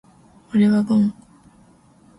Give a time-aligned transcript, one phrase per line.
[0.51, 1.13] 俺はゴン。